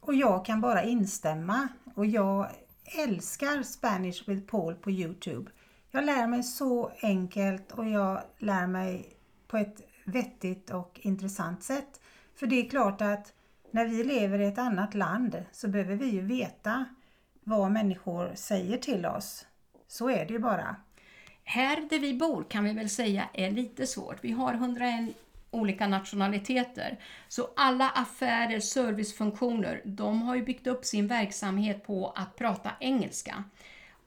Och 0.00 0.14
jag 0.14 0.44
kan 0.44 0.60
bara 0.60 0.82
instämma 0.82 1.68
och 1.94 2.06
jag 2.06 2.50
älskar 2.98 3.62
Spanish 3.62 4.28
with 4.28 4.46
Paul 4.46 4.74
på 4.74 4.90
Youtube. 4.90 5.50
Jag 5.90 6.04
lär 6.04 6.26
mig 6.26 6.42
så 6.42 6.92
enkelt 7.02 7.72
och 7.72 7.88
jag 7.88 8.22
lär 8.38 8.66
mig 8.66 9.16
på 9.46 9.56
ett 9.56 9.80
vettigt 10.04 10.70
och 10.70 11.00
intressant 11.02 11.62
sätt. 11.62 12.00
För 12.34 12.46
det 12.46 12.56
är 12.56 12.70
klart 12.70 13.00
att 13.00 13.34
när 13.70 13.86
vi 13.86 14.04
lever 14.04 14.38
i 14.38 14.46
ett 14.46 14.58
annat 14.58 14.94
land 14.94 15.44
så 15.52 15.68
behöver 15.68 15.96
vi 15.96 16.06
ju 16.06 16.20
veta 16.20 16.84
vad 17.44 17.70
människor 17.70 18.32
säger 18.34 18.78
till 18.78 19.06
oss. 19.06 19.46
Så 19.88 20.10
är 20.10 20.26
det 20.26 20.32
ju 20.32 20.38
bara. 20.38 20.76
Här 21.44 21.88
där 21.90 21.98
vi 21.98 22.14
bor 22.14 22.44
kan 22.48 22.64
vi 22.64 22.72
väl 22.72 22.90
säga 22.90 23.28
är 23.32 23.50
lite 23.50 23.86
svårt. 23.86 24.24
Vi 24.24 24.32
har 24.32 24.54
101 24.54 25.16
olika 25.52 25.86
nationaliteter. 25.86 26.98
Så 27.28 27.48
alla 27.56 27.90
affärer, 27.90 28.60
servicefunktioner, 28.60 29.82
de 29.84 30.22
har 30.22 30.34
ju 30.34 30.42
byggt 30.42 30.66
upp 30.66 30.84
sin 30.84 31.06
verksamhet 31.06 31.86
på 31.86 32.12
att 32.16 32.36
prata 32.36 32.70
engelska. 32.80 33.44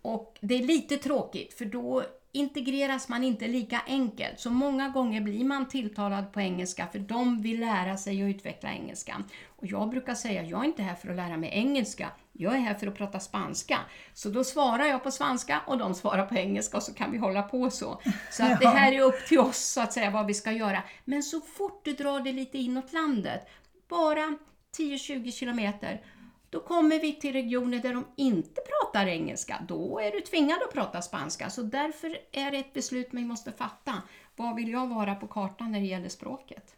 Och 0.02 0.38
det 0.42 0.56
är 0.56 0.64
lite 0.64 0.98
tråkigt 0.98 1.54
för 1.54 1.66
då 1.66 2.04
integreras 2.32 3.10
man 3.10 3.24
inte 3.24 3.48
lika 3.48 3.82
enkelt. 3.88 4.40
Så 4.40 4.50
många 4.50 4.90
gånger 4.90 5.22
blir 5.22 5.46
man 5.46 5.68
tilltalad 5.68 6.34
på 6.34 6.42
engelska 6.42 6.88
för 6.88 7.00
de 7.00 7.42
vill 7.42 7.60
lära 7.60 7.98
sig 7.98 8.24
och 8.24 8.28
utveckla 8.28 8.74
engelskan. 8.74 9.24
Och 9.46 9.66
jag 9.66 9.90
brukar 9.90 10.16
säga, 10.16 10.44
jag 10.44 10.62
är 10.62 10.66
inte 10.66 10.84
här 10.84 10.96
för 10.96 11.10
att 11.10 11.16
lära 11.16 11.38
mig 11.38 11.50
engelska, 11.54 12.12
jag 12.38 12.54
är 12.54 12.60
här 12.60 12.74
för 12.74 12.88
att 12.88 12.96
prata 12.96 13.20
spanska. 13.20 13.80
Så 14.14 14.30
då 14.30 14.44
svarar 14.44 14.86
jag 14.86 15.04
på 15.04 15.12
svenska 15.12 15.62
och 15.68 15.78
de 15.78 15.96
svarar 15.96 16.26
på 16.26 16.36
engelska 16.36 16.78
och 16.78 16.84
så 16.84 16.94
kan 16.94 17.12
vi 17.12 17.18
hålla 17.18 17.44
på 17.44 17.70
så. 17.70 18.02
Så 18.32 18.44
att 18.44 18.60
det 18.60 18.68
här 18.68 18.92
är 18.92 19.02
upp 19.02 19.28
till 19.28 19.40
oss 19.40 19.58
så 19.58 19.82
att 19.82 19.94
säga 19.94 20.10
vad 20.10 20.28
vi 20.28 20.34
ska 20.34 20.52
göra. 20.52 20.84
Men 21.06 21.24
så 21.24 21.42
fort 21.42 21.86
du 21.86 21.94
drar 21.94 22.20
det 22.20 22.32
lite 22.32 22.58
inåt 22.58 22.94
landet, 22.94 23.48
bara 23.90 24.38
10-20 24.78 25.32
kilometer, 25.32 26.02
då 26.50 26.60
kommer 26.60 27.00
vi 27.00 27.16
till 27.16 27.34
regioner 27.34 27.80
där 27.80 27.94
de 27.94 28.06
inte 28.16 28.62
pratar 28.62 29.08
engelska. 29.08 29.62
Då 29.68 30.00
är 30.00 30.12
du 30.12 30.22
tvingad 30.22 30.58
att 30.64 30.74
prata 30.74 31.02
spanska. 31.02 31.50
Så 31.50 31.62
därför 31.62 32.18
är 32.32 32.52
det 32.52 32.58
ett 32.58 32.74
beslut 32.74 33.08
vi 33.12 33.26
måste 33.26 33.52
fatta. 33.52 34.02
Vad 34.36 34.56
vill 34.56 34.70
jag 34.70 34.88
vara 34.88 35.16
på 35.16 35.28
kartan 35.28 35.72
när 35.72 35.80
det 35.80 35.86
gäller 35.86 36.10
språket? 36.10 36.76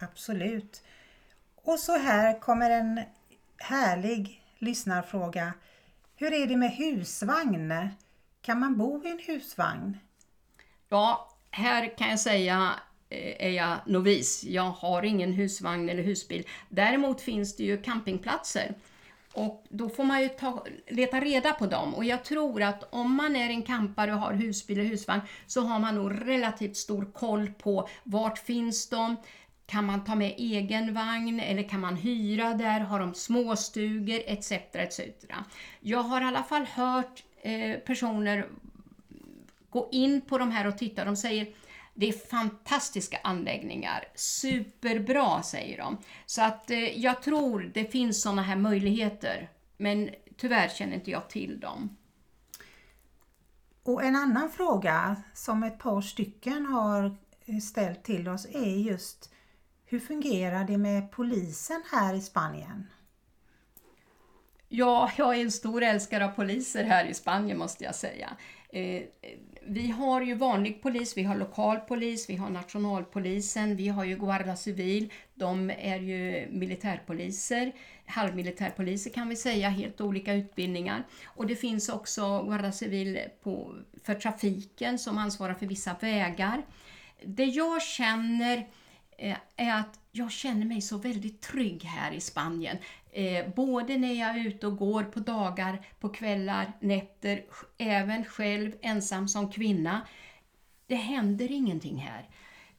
Absolut. 0.00 0.82
Och 1.56 1.78
så 1.78 1.96
här 1.96 2.40
kommer 2.40 2.70
en 2.70 3.00
härlig 3.58 4.45
lyssnarfråga. 4.58 5.52
Hur 6.16 6.32
är 6.32 6.46
det 6.46 6.56
med 6.56 6.70
husvagn? 6.70 7.88
Kan 8.42 8.60
man 8.60 8.78
bo 8.78 9.04
i 9.04 9.10
en 9.10 9.20
husvagn? 9.26 9.98
Ja, 10.88 11.30
här 11.50 11.98
kan 11.98 12.10
jag 12.10 12.20
säga 12.20 12.74
eh, 13.08 13.46
är 13.46 13.50
jag 13.50 13.78
novis. 13.86 14.44
Jag 14.44 14.70
har 14.70 15.02
ingen 15.02 15.32
husvagn 15.32 15.88
eller 15.88 16.02
husbil. 16.02 16.46
Däremot 16.68 17.20
finns 17.20 17.56
det 17.56 17.64
ju 17.64 17.82
campingplatser 17.82 18.74
och 19.36 19.64
då 19.68 19.88
får 19.88 20.04
man 20.04 20.22
ju 20.22 20.28
ta, 20.28 20.64
leta 20.88 21.20
reda 21.20 21.52
på 21.52 21.66
dem. 21.66 21.94
Och 21.94 22.04
jag 22.04 22.24
tror 22.24 22.62
att 22.62 22.88
om 22.90 23.14
man 23.14 23.36
är 23.36 23.50
en 23.50 23.62
campare 23.62 24.12
och 24.12 24.20
har 24.20 24.32
husbil 24.32 24.78
eller 24.78 24.88
husvagn 24.88 25.20
så 25.46 25.60
har 25.60 25.78
man 25.78 25.94
nog 25.94 26.28
relativt 26.28 26.76
stor 26.76 27.10
koll 27.14 27.50
på 27.58 27.88
vart 28.04 28.38
finns 28.38 28.88
de, 28.88 29.16
kan 29.66 29.84
man 29.84 30.04
ta 30.04 30.14
med 30.14 30.34
egen 30.38 30.94
vagn 30.94 31.40
eller 31.40 31.62
kan 31.62 31.80
man 31.80 31.96
hyra 31.96 32.54
där? 32.54 32.80
Har 32.80 33.00
de 33.00 33.14
småstugor 33.14 34.20
etc. 34.26 34.52
etc. 34.72 35.00
Jag 35.80 36.02
har 36.02 36.20
i 36.20 36.24
alla 36.24 36.42
fall 36.42 36.64
hört 36.64 37.24
eh, 37.42 37.78
personer 37.78 38.46
gå 39.70 39.88
in 39.92 40.20
på 40.20 40.38
de 40.38 40.50
här 40.50 40.66
och 40.66 40.78
titta. 40.78 41.04
De 41.04 41.16
säger 41.16 41.46
det 41.94 42.08
är 42.08 42.12
fantastiska 42.12 43.18
anläggningar, 43.24 44.04
superbra 44.14 45.42
säger 45.42 45.78
de. 45.78 45.98
Så 46.26 46.42
att 46.42 46.70
eh, 46.70 46.98
jag 47.00 47.22
tror 47.22 47.70
det 47.74 47.84
finns 47.84 48.22
sådana 48.22 48.42
här 48.42 48.56
möjligheter, 48.56 49.50
men 49.76 50.10
tyvärr 50.36 50.68
känner 50.68 50.94
inte 50.94 51.10
jag 51.10 51.28
till 51.28 51.60
dem. 51.60 51.96
Och 53.82 54.04
en 54.04 54.16
annan 54.16 54.50
fråga 54.50 55.16
som 55.34 55.62
ett 55.62 55.78
par 55.78 56.00
stycken 56.00 56.66
har 56.66 57.16
eh, 57.46 57.58
ställt 57.58 58.04
till 58.04 58.28
oss 58.28 58.46
är 58.52 58.76
just 58.76 59.32
hur 59.86 60.00
fungerar 60.00 60.64
det 60.64 60.78
med 60.78 61.10
polisen 61.10 61.82
här 61.92 62.14
i 62.14 62.20
Spanien? 62.20 62.86
Ja, 64.68 65.10
jag 65.16 65.36
är 65.36 65.42
en 65.42 65.52
stor 65.52 65.82
älskare 65.82 66.24
av 66.24 66.28
poliser 66.28 66.84
här 66.84 67.04
i 67.04 67.14
Spanien 67.14 67.58
måste 67.58 67.84
jag 67.84 67.94
säga. 67.94 68.36
Eh, 68.68 69.02
vi 69.68 69.90
har 69.90 70.22
ju 70.22 70.34
vanlig 70.34 70.82
polis, 70.82 71.16
vi 71.16 71.22
har 71.22 71.36
lokal 71.36 71.76
polis, 71.80 72.30
vi 72.30 72.36
har 72.36 72.50
nationalpolisen, 72.50 73.76
vi 73.76 73.88
har 73.88 74.04
ju 74.04 74.16
Guarda 74.16 74.56
Civil, 74.56 75.12
de 75.34 75.70
är 75.70 75.98
ju 76.00 76.48
militärpoliser, 76.50 77.72
halvmilitärpoliser 78.06 79.10
kan 79.10 79.28
vi 79.28 79.36
säga, 79.36 79.68
helt 79.68 80.00
olika 80.00 80.34
utbildningar. 80.34 81.02
Och 81.24 81.46
det 81.46 81.56
finns 81.56 81.88
också 81.88 82.42
Guarda 82.42 82.72
Civil 82.72 83.18
på, 83.42 83.74
för 84.02 84.14
trafiken 84.14 84.98
som 84.98 85.18
ansvarar 85.18 85.54
för 85.54 85.66
vissa 85.66 85.96
vägar. 86.00 86.62
Det 87.24 87.44
jag 87.44 87.82
känner 87.82 88.66
Eh, 89.18 89.36
är 89.56 89.80
att 89.80 90.00
jag 90.12 90.32
känner 90.32 90.66
mig 90.66 90.80
så 90.80 90.98
väldigt 90.98 91.40
trygg 91.40 91.84
här 91.84 92.12
i 92.12 92.20
Spanien. 92.20 92.76
Eh, 93.12 93.48
både 93.56 93.98
när 93.98 94.12
jag 94.12 94.30
är 94.30 94.46
ute 94.46 94.66
och 94.66 94.76
går 94.76 95.02
på 95.04 95.20
dagar, 95.20 95.86
på 96.00 96.08
kvällar, 96.08 96.72
nätter, 96.80 97.44
även 97.78 98.24
själv 98.24 98.72
ensam 98.82 99.28
som 99.28 99.52
kvinna. 99.52 100.00
Det 100.86 100.94
händer 100.94 101.52
ingenting 101.52 101.96
här. 101.96 102.28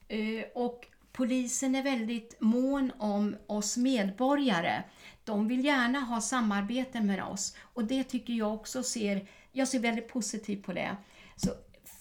Eh, 0.07 0.45
och 0.55 0.87
polisen 1.11 1.75
är 1.75 1.83
väldigt 1.83 2.41
mån 2.41 2.91
om 2.97 3.35
oss 3.47 3.77
medborgare. 3.77 4.83
De 5.23 5.47
vill 5.47 5.65
gärna 5.65 5.99
ha 5.99 6.21
samarbete 6.21 7.01
med 7.01 7.23
oss 7.23 7.55
och 7.59 7.83
det 7.83 8.03
tycker 8.03 8.33
jag 8.33 8.53
också 8.53 8.83
ser, 8.83 9.27
jag 9.51 9.67
ser 9.67 9.79
väldigt 9.79 10.07
positivt 10.07 10.65
på 10.65 10.73
det. 10.73 10.97
Så 11.35 11.49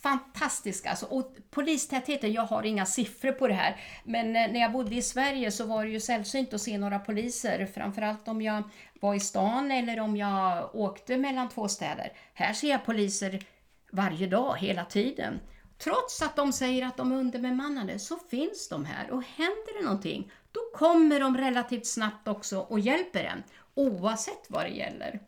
fantastiska. 0.07 0.91
Alltså, 0.91 1.07
och 1.07 1.37
polistätheten, 1.51 2.33
jag 2.33 2.43
har 2.43 2.63
inga 2.63 2.87
siffror 2.87 3.33
på 3.33 3.49
det 3.49 3.55
här, 3.55 3.77
men 4.05 4.27
eh, 4.37 4.53
när 4.53 4.61
jag 4.61 4.73
bodde 4.73 4.95
i 4.95 5.03
Sverige 5.03 5.51
så 5.51 5.67
var 5.67 5.85
det 5.85 5.91
ju 5.91 6.01
sällsynt 6.01 6.55
att 6.55 6.61
se 6.61 6.79
några 6.79 6.99
poliser, 6.99 7.67
framförallt 7.67 8.29
om 8.29 8.43
jag 8.43 8.63
var 9.01 9.15
i 9.15 9.21
stan 9.21 9.71
eller 9.71 10.01
om 10.01 10.17
jag 10.17 10.75
åkte 10.75 11.17
mellan 11.17 11.49
två 11.49 11.69
städer. 11.69 12.13
Här 12.35 12.53
ser 12.53 12.69
jag 12.69 12.85
poliser 12.85 13.43
varje 13.93 14.27
dag, 14.27 14.57
hela 14.59 14.85
tiden. 14.85 15.41
Trots 15.79 16.23
att 16.23 16.37
de 16.37 16.53
säger 16.53 16.87
att 16.87 16.97
de 16.97 17.13
är 17.13 17.17
underbemannade 17.17 17.99
så 17.99 18.17
finns 18.31 18.69
de 18.69 18.85
här 18.85 19.11
och 19.11 19.23
händer 19.23 19.79
det 19.79 19.85
någonting, 19.85 20.33
då 20.53 20.61
kommer 20.75 21.21
de 21.21 21.37
relativt 21.37 21.87
snabbt 21.87 22.29
också 22.29 22.59
och 22.59 22.81
hjälper 22.81 23.25
en, 23.25 23.43
oavsett 23.75 24.45
vad 24.49 24.65
det 24.65 24.71
gäller. 24.71 25.21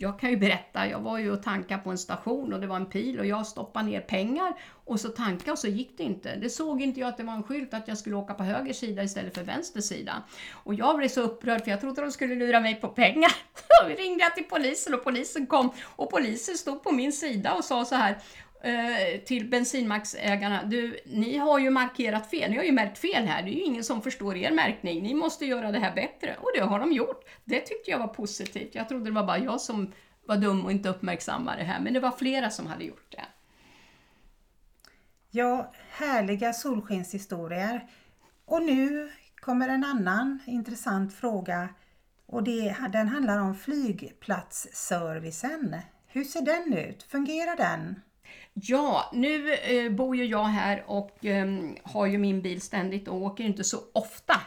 Jag 0.00 0.20
kan 0.20 0.30
ju 0.30 0.36
berätta, 0.36 0.86
jag 0.86 1.00
var 1.00 1.18
ju 1.18 1.32
och 1.32 1.42
tankade 1.42 1.82
på 1.82 1.90
en 1.90 1.98
station 1.98 2.52
och 2.52 2.60
det 2.60 2.66
var 2.66 2.76
en 2.76 2.86
pil 2.86 3.18
och 3.18 3.26
jag 3.26 3.46
stoppade 3.46 3.86
ner 3.86 4.00
pengar 4.00 4.54
och 4.84 5.00
så 5.00 5.08
tankade 5.08 5.52
och 5.52 5.58
så 5.58 5.68
gick 5.68 5.98
det 5.98 6.02
inte. 6.02 6.36
Det 6.36 6.50
såg 6.50 6.82
inte 6.82 7.00
jag 7.00 7.08
att 7.08 7.16
det 7.16 7.22
var 7.22 7.32
en 7.32 7.42
skylt 7.42 7.74
att 7.74 7.88
jag 7.88 7.98
skulle 7.98 8.16
åka 8.16 8.34
på 8.34 8.42
höger 8.42 8.72
sida 8.72 9.02
istället 9.02 9.34
för 9.34 9.44
vänster 9.44 9.80
sida. 9.80 10.22
Och 10.52 10.74
jag 10.74 10.96
blev 10.96 11.08
så 11.08 11.20
upprörd 11.20 11.64
för 11.64 11.70
jag 11.70 11.80
trodde 11.80 12.02
de 12.02 12.12
skulle 12.12 12.34
lura 12.34 12.60
mig 12.60 12.74
på 12.74 12.88
pengar. 12.88 13.32
Då 13.82 13.88
ringde 13.88 14.24
jag 14.24 14.34
till 14.34 14.44
polisen 14.44 14.94
och 14.94 15.04
polisen 15.04 15.46
kom 15.46 15.70
och 15.84 16.10
polisen 16.10 16.54
stod 16.54 16.82
på 16.82 16.92
min 16.92 17.12
sida 17.12 17.54
och 17.54 17.64
sa 17.64 17.84
så 17.84 17.94
här 17.94 18.18
Eh, 18.60 19.20
till 19.24 19.50
bensinmaxägarna, 19.50 20.64
du, 20.64 20.98
ni 21.06 21.36
har 21.36 21.58
ju 21.58 21.70
markerat 21.70 22.30
fel, 22.30 22.50
ni 22.50 22.56
har 22.56 22.64
ju 22.64 22.72
märkt 22.72 22.98
fel 22.98 23.24
här, 23.24 23.42
det 23.42 23.50
är 23.50 23.54
ju 23.54 23.62
ingen 23.62 23.84
som 23.84 24.02
förstår 24.02 24.36
er 24.36 24.50
märkning, 24.50 25.02
ni 25.02 25.14
måste 25.14 25.46
göra 25.46 25.72
det 25.72 25.78
här 25.78 25.94
bättre. 25.94 26.36
Och 26.40 26.50
det 26.54 26.60
har 26.60 26.78
de 26.78 26.92
gjort. 26.92 27.24
Det 27.44 27.60
tyckte 27.60 27.90
jag 27.90 27.98
var 27.98 28.08
positivt. 28.08 28.74
Jag 28.74 28.88
trodde 28.88 29.04
det 29.04 29.10
var 29.10 29.24
bara 29.24 29.38
jag 29.38 29.60
som 29.60 29.92
var 30.26 30.36
dum 30.36 30.64
och 30.64 30.72
inte 30.72 30.88
uppmärksammade 30.88 31.58
det 31.58 31.64
här, 31.64 31.80
men 31.80 31.94
det 31.94 32.00
var 32.00 32.10
flera 32.10 32.50
som 32.50 32.66
hade 32.66 32.84
gjort 32.84 33.12
det. 33.12 33.24
Ja, 35.30 35.72
härliga 35.90 36.52
solskenshistorier. 36.52 37.88
Och 38.44 38.62
nu 38.62 39.10
kommer 39.40 39.68
en 39.68 39.84
annan 39.84 40.38
intressant 40.46 41.14
fråga 41.14 41.68
och 42.26 42.42
det, 42.42 42.76
den 42.92 43.08
handlar 43.08 43.38
om 43.38 43.54
flygplatsservicen. 43.54 45.76
Hur 46.06 46.24
ser 46.24 46.42
den 46.42 46.72
ut? 46.72 47.02
Fungerar 47.02 47.56
den? 47.56 48.00
Ja, 48.62 49.10
nu 49.12 49.54
eh, 49.54 49.92
bor 49.92 50.16
ju 50.16 50.24
jag 50.24 50.44
här 50.44 50.84
och 50.86 51.24
eh, 51.24 51.46
har 51.82 52.06
ju 52.06 52.18
min 52.18 52.42
bil 52.42 52.60
ständigt 52.60 53.08
och 53.08 53.22
åker 53.22 53.44
inte 53.44 53.64
så 53.64 53.78
ofta. 53.92 54.40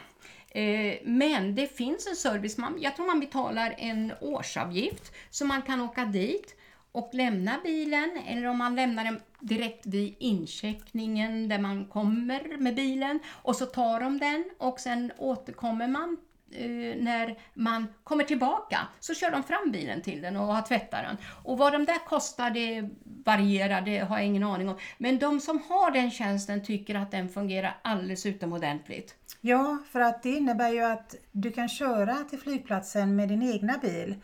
Eh, 0.50 0.94
men 1.04 1.54
det 1.54 1.76
finns 1.76 2.06
en 2.06 2.16
service, 2.16 2.58
man, 2.58 2.78
jag 2.80 2.96
tror 2.96 3.06
man 3.06 3.20
betalar 3.20 3.74
en 3.78 4.12
årsavgift 4.20 5.12
så 5.30 5.44
man 5.44 5.62
kan 5.62 5.80
åka 5.80 6.04
dit 6.04 6.56
och 6.92 7.10
lämna 7.12 7.60
bilen 7.64 8.20
eller 8.26 8.46
om 8.46 8.58
man 8.58 8.76
lämnar 8.76 9.04
den 9.04 9.20
direkt 9.40 9.86
vid 9.86 10.14
incheckningen 10.18 11.48
där 11.48 11.58
man 11.58 11.84
kommer 11.84 12.56
med 12.58 12.74
bilen 12.74 13.20
och 13.28 13.56
så 13.56 13.66
tar 13.66 14.00
de 14.00 14.18
den 14.18 14.44
och 14.58 14.80
sen 14.80 15.12
återkommer 15.18 15.88
man 15.88 16.16
Eh, 16.54 17.02
när 17.02 17.38
man 17.54 17.86
kommer 18.04 18.24
tillbaka 18.24 18.78
så 19.00 19.14
kör 19.14 19.30
de 19.30 19.42
fram 19.42 19.70
bilen 19.72 20.02
till 20.02 20.22
den 20.22 20.36
och 20.36 20.46
har 20.46 20.62
tvättat 20.62 21.02
den. 21.02 21.16
Och 21.42 21.58
vad 21.58 21.72
de 21.72 21.84
där 21.84 22.06
kostar 22.06 22.50
det 22.50 22.88
varierar, 23.24 23.80
det 23.80 23.98
har 23.98 24.18
jag 24.18 24.26
ingen 24.26 24.42
aning 24.42 24.68
om. 24.68 24.76
Men 24.98 25.18
de 25.18 25.40
som 25.40 25.62
har 25.68 25.90
den 25.90 26.10
tjänsten 26.10 26.64
tycker 26.64 26.94
att 26.94 27.10
den 27.10 27.28
fungerar 27.28 27.76
alldeles 27.82 28.26
utomordentligt. 28.26 29.14
Ja, 29.40 29.78
för 29.90 30.00
att 30.00 30.22
det 30.22 30.30
innebär 30.30 30.68
ju 30.68 30.82
att 30.82 31.14
du 31.32 31.52
kan 31.52 31.68
köra 31.68 32.14
till 32.14 32.38
flygplatsen 32.38 33.16
med 33.16 33.28
din 33.28 33.42
egna 33.42 33.78
bil 33.78 34.14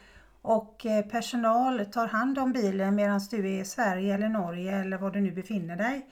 och 0.42 0.86
eh, 0.86 1.04
personal 1.06 1.86
tar 1.86 2.06
hand 2.06 2.38
om 2.38 2.52
bilen 2.52 2.94
medan 2.94 3.20
du 3.30 3.38
är 3.38 3.60
i 3.60 3.64
Sverige 3.64 4.14
eller 4.14 4.28
Norge 4.28 4.80
eller 4.80 4.98
var 4.98 5.10
du 5.10 5.20
nu 5.20 5.30
befinner 5.30 5.76
dig. 5.76 6.06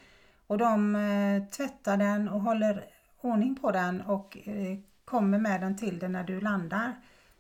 Och 0.47 0.59
de 0.59 0.97
eh, 0.97 1.51
tvättar 1.51 1.97
den 1.97 2.29
och 2.29 2.41
håller 2.41 2.85
ordning 3.21 3.57
på 3.57 3.71
den 3.71 4.01
och 4.01 4.37
kommer 5.07 5.39
med 5.39 5.61
den 5.61 5.77
till 5.77 5.99
dig 5.99 6.09
när 6.09 6.25
du 6.25 6.41
landar. 6.41 6.95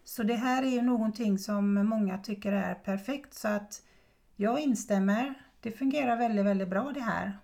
Så 0.05 0.23
det 0.23 0.35
här 0.35 0.63
är 0.63 0.71
ju 0.71 0.83
någonting 0.83 1.39
som 1.39 1.75
många 1.75 2.19
tycker 2.19 2.53
är 2.53 2.75
perfekt 2.75 3.35
så 3.35 3.49
att 3.49 3.83
jag 4.37 4.61
instämmer. 4.61 5.35
Det 5.61 5.71
fungerar 5.71 6.17
väldigt, 6.17 6.47
väldigt 6.47 6.69
bra 6.69 6.93
det 6.95 7.01
här. 7.01 7.39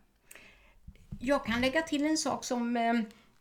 Jag 1.21 1.45
kan 1.45 1.61
lägga 1.61 1.83
till 1.83 2.07
en 2.07 2.17
sak 2.17 2.45
som 2.45 2.77
eh, 2.77 2.95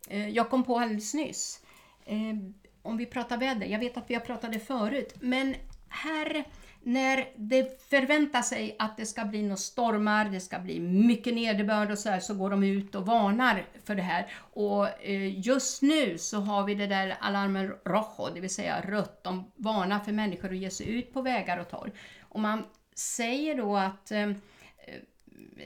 eh, 0.09 0.29
jag 0.29 0.49
kom 0.49 0.63
på 0.63 0.79
alldeles 0.79 1.13
nyss. 1.13 1.61
Eh, 2.05 2.35
om 2.81 2.97
vi 2.97 3.05
pratar 3.05 3.37
väder, 3.37 3.65
jag 3.65 3.79
vet 3.79 3.97
att 3.97 4.09
vi 4.09 4.13
har 4.13 4.21
pratat 4.21 4.51
det 4.51 4.59
förut, 4.59 5.15
men 5.19 5.55
här 5.89 6.45
när 6.83 7.27
det 7.35 7.89
förväntar 7.89 8.41
sig 8.41 8.75
att 8.79 8.97
det 8.97 9.05
ska 9.05 9.25
bli 9.25 9.41
några 9.41 9.55
stormar, 9.55 10.25
det 10.25 10.39
ska 10.39 10.59
bli 10.59 10.79
mycket 10.79 11.33
nederbörd 11.33 11.91
och 11.91 11.99
så 11.99 12.09
här, 12.09 12.19
så 12.19 12.33
går 12.33 12.49
de 12.49 12.63
ut 12.63 12.95
och 12.95 13.05
varnar 13.05 13.65
för 13.83 13.95
det 13.95 14.01
här. 14.01 14.31
Och 14.53 15.05
eh, 15.05 15.39
just 15.47 15.81
nu 15.81 16.17
så 16.17 16.39
har 16.39 16.63
vi 16.63 16.75
det 16.75 16.87
där 16.87 17.17
alarmen 17.19 17.73
rojo, 17.85 18.33
det 18.33 18.41
vill 18.41 18.49
säga 18.49 18.81
rött. 18.81 19.23
De 19.23 19.51
varnar 19.55 19.99
för 19.99 20.11
människor 20.11 20.49
att 20.49 20.57
ge 20.57 20.69
sig 20.69 20.89
ut 20.89 21.13
på 21.13 21.21
vägar 21.21 21.57
och 21.57 21.69
torg. 21.69 21.91
Och 22.21 22.39
man 22.39 22.63
säger 22.95 23.57
då 23.57 23.77
att 23.77 24.11
eh, 24.11 24.29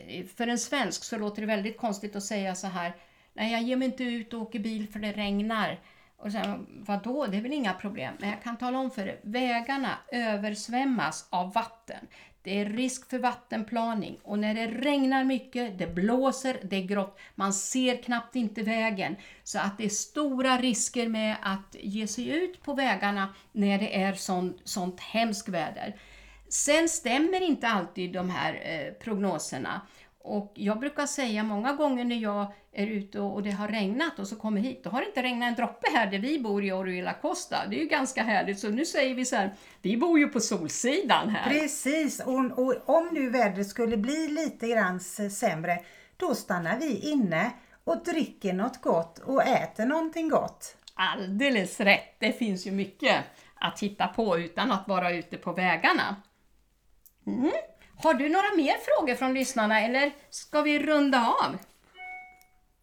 eh, 0.07 0.25
för 0.35 0.47
en 0.47 0.59
svensk 0.59 1.03
så 1.03 1.17
låter 1.17 1.41
det 1.41 1.47
väldigt 1.47 1.77
konstigt 1.77 2.15
att 2.15 2.23
säga 2.23 2.55
så 2.55 2.67
här, 2.67 2.95
nej 3.33 3.51
jag 3.51 3.61
ger 3.61 3.75
mig 3.75 3.85
inte 3.85 4.03
ut 4.03 4.33
och 4.33 4.41
åker 4.41 4.59
bil 4.59 4.87
för 4.87 4.99
det 4.99 5.11
regnar. 5.11 5.79
Och 6.17 6.31
sen, 6.31 6.67
vadå, 6.69 7.25
det 7.25 7.37
är 7.37 7.41
väl 7.41 7.53
inga 7.53 7.73
problem. 7.73 8.13
Men 8.19 8.29
jag 8.29 8.43
kan 8.43 8.57
tala 8.57 8.79
om 8.79 8.91
för 8.91 9.07
er, 9.07 9.19
vägarna 9.23 9.97
översvämmas 10.11 11.27
av 11.29 11.53
vatten. 11.53 12.07
Det 12.45 12.59
är 12.59 12.65
risk 12.65 13.09
för 13.09 13.19
vattenplaning 13.19 14.17
och 14.23 14.39
när 14.39 14.53
det 14.55 14.67
regnar 14.67 15.23
mycket, 15.23 15.77
det 15.77 15.87
blåser, 15.87 16.57
det 16.63 16.75
är 16.75 16.81
grått, 16.81 17.19
man 17.35 17.53
ser 17.53 18.03
knappt 18.03 18.35
inte 18.35 18.61
vägen. 18.61 19.15
Så 19.43 19.59
att 19.59 19.77
det 19.77 19.85
är 19.85 19.89
stora 19.89 20.57
risker 20.57 21.07
med 21.07 21.35
att 21.41 21.75
ge 21.79 22.07
sig 22.07 22.27
ut 22.27 22.63
på 22.63 22.73
vägarna 22.73 23.33
när 23.51 23.79
det 23.79 24.01
är 24.01 24.13
sånt, 24.13 24.61
sånt 24.63 24.99
hemskt 24.99 25.49
väder. 25.49 25.95
Sen 26.49 26.89
stämmer 26.89 27.41
inte 27.41 27.67
alltid 27.67 28.13
de 28.13 28.29
här 28.29 28.53
eh, 28.53 28.93
prognoserna. 28.93 29.81
Och 30.27 30.51
jag 30.55 30.79
brukar 30.79 31.05
säga 31.05 31.43
många 31.43 31.73
gånger 31.73 32.05
när 32.05 32.15
jag 32.15 32.53
är 32.71 32.87
ute 32.87 33.19
och 33.19 33.43
det 33.43 33.51
har 33.51 33.67
regnat 33.67 34.19
och 34.19 34.27
så 34.27 34.35
kommer 34.35 34.61
hit, 34.61 34.83
då 34.83 34.89
har 34.89 35.01
det 35.01 35.07
inte 35.07 35.23
regnat 35.23 35.49
en 35.49 35.55
droppe 35.55 35.91
här 35.93 36.11
där 36.11 36.19
vi 36.19 36.39
bor 36.39 36.63
i 36.63 36.71
Oruela 36.71 37.13
Costa. 37.13 37.67
Det 37.69 37.75
är 37.75 37.79
ju 37.79 37.87
ganska 37.87 38.23
härligt, 38.23 38.59
så 38.59 38.69
nu 38.69 38.85
säger 38.85 39.15
vi 39.15 39.25
så 39.25 39.35
här, 39.35 39.53
vi 39.81 39.97
bor 39.97 40.19
ju 40.19 40.27
på 40.27 40.39
solsidan 40.39 41.29
här. 41.29 41.49
Precis, 41.49 42.19
och, 42.19 42.59
och 42.59 42.75
om 42.85 43.09
nu 43.11 43.29
vädret 43.29 43.67
skulle 43.67 43.97
bli 43.97 44.27
lite 44.27 44.67
grann 44.67 44.99
sämre, 44.99 45.79
då 46.17 46.35
stannar 46.35 46.79
vi 46.79 47.11
inne 47.11 47.51
och 47.83 48.03
dricker 48.03 48.53
något 48.53 48.81
gott 48.81 49.19
och 49.19 49.43
äter 49.43 49.85
någonting 49.85 50.29
gott. 50.29 50.77
Alldeles 50.93 51.79
rätt, 51.79 52.19
det 52.19 52.31
finns 52.31 52.67
ju 52.67 52.71
mycket 52.71 53.23
att 53.55 53.79
hitta 53.79 54.07
på 54.07 54.37
utan 54.37 54.71
att 54.71 54.87
vara 54.87 55.11
ute 55.11 55.37
på 55.37 55.53
vägarna. 55.53 56.15
Mm. 57.27 57.51
Har 57.97 58.13
du 58.13 58.29
några 58.29 58.55
mer 58.55 58.75
frågor 58.77 59.15
från 59.15 59.33
lyssnarna 59.33 59.81
eller 59.81 60.11
ska 60.29 60.61
vi 60.61 60.79
runda 60.79 61.19
av? 61.19 61.57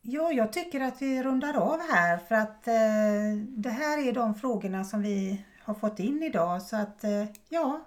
Ja, 0.00 0.32
jag 0.32 0.52
tycker 0.52 0.80
att 0.80 1.02
vi 1.02 1.22
rundar 1.22 1.56
av 1.56 1.80
här 1.90 2.18
för 2.18 2.34
att 2.34 2.68
eh, 2.68 3.44
det 3.48 3.70
här 3.70 4.08
är 4.08 4.12
de 4.12 4.34
frågorna 4.34 4.84
som 4.84 5.02
vi 5.02 5.44
har 5.62 5.74
fått 5.74 5.98
in 5.98 6.22
idag 6.22 6.62
så 6.62 6.76
att 6.76 7.04
eh, 7.04 7.24
ja, 7.48 7.80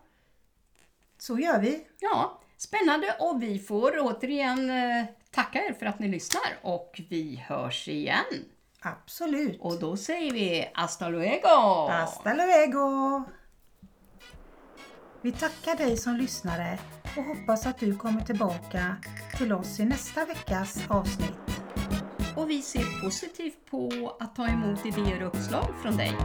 så 1.17 1.39
gör 1.39 1.59
vi. 1.59 1.87
Ja, 1.99 2.39
spännande 2.57 3.15
och 3.19 3.43
vi 3.43 3.59
får 3.59 3.93
återigen 3.99 4.69
eh, 4.69 5.05
tacka 5.31 5.59
er 5.59 5.73
för 5.73 5.85
att 5.85 5.99
ni 5.99 6.07
lyssnar 6.07 6.57
och 6.61 7.01
vi 7.09 7.43
hörs 7.47 7.87
igen. 7.87 8.45
Absolut. 8.81 9.61
Och 9.61 9.79
då 9.79 9.97
säger 9.97 10.31
vi 10.31 10.71
hasta 10.73 11.09
luego! 11.09 11.87
Hasta 11.89 12.33
luego! 12.33 13.23
Vi 15.25 15.31
tackar 15.31 15.75
dig 15.75 15.97
som 15.97 16.15
lyssnare 16.15 16.79
och 17.17 17.23
hoppas 17.23 17.65
att 17.65 17.79
du 17.79 17.95
kommer 17.95 18.21
tillbaka 18.21 18.95
till 19.37 19.53
oss 19.53 19.79
i 19.79 19.85
nästa 19.85 20.25
veckas 20.25 20.83
avsnitt. 20.87 21.61
Och 22.35 22.49
vi 22.49 22.61
ser 22.61 23.01
positivt 23.03 23.65
på 23.71 24.15
att 24.19 24.35
ta 24.35 24.47
emot 24.47 24.85
idéer 24.85 25.23
och 25.23 25.35
uppslag 25.35 25.73
från 25.81 25.97
dig. 25.97 26.15